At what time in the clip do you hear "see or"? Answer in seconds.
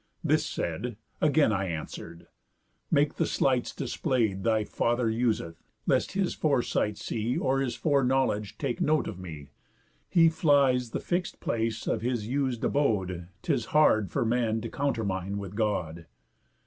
6.97-7.59